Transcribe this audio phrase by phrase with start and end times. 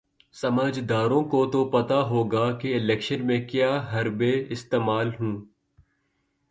[0.33, 5.45] سمجھداروں کو تو پتا ہوگا کہ الیکشن میں کیا حربے استعمال ہوں۔